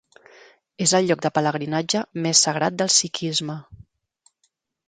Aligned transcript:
És 0.85 0.93
el 0.99 1.09
lloc 1.09 1.21
de 1.25 1.31
pelegrinatge 1.35 2.03
més 2.25 2.43
sagrat 2.47 2.81
del 2.81 2.93
sikhisme. 2.97 3.59